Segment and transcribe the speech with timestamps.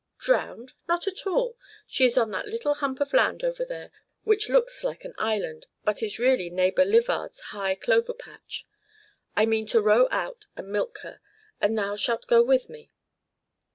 [0.17, 0.73] "Drowned?
[0.87, 1.59] Not at all.
[1.85, 3.91] She is on that little hump of land over there
[4.23, 8.65] which looks like an island, but is really Neighbor Livard's high clover patch.
[9.35, 11.19] I mean to row out and milk her,
[11.61, 12.89] and thou shalt go with me."